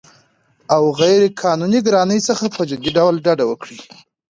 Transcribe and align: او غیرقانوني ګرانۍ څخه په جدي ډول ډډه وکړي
او 0.75 0.83
غیرقانوني 1.01 1.79
ګرانۍ 1.87 2.19
څخه 2.29 2.45
په 2.55 2.61
جدي 2.69 2.89
ډول 2.97 3.15
ډډه 3.25 3.45
وکړي 3.47 3.77